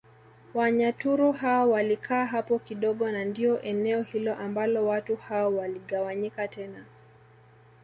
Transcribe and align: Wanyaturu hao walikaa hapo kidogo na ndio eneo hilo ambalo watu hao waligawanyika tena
Wanyaturu 0.53 1.31
hao 1.31 1.69
walikaa 1.69 2.25
hapo 2.25 2.59
kidogo 2.59 3.09
na 3.11 3.25
ndio 3.25 3.61
eneo 3.61 4.01
hilo 4.01 4.35
ambalo 4.35 4.87
watu 4.87 5.15
hao 5.15 5.55
waligawanyika 5.55 6.47
tena 6.47 6.85